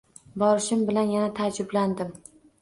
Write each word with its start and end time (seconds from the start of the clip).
Borishim 0.43 0.81
bilan 0.87 1.13
yana 1.17 1.27
taajjublandim. 1.41 2.11